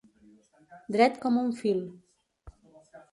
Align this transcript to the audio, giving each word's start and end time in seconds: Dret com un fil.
Dret 0.95 1.19
com 1.25 1.37
un 1.41 1.51
fil. 1.59 1.83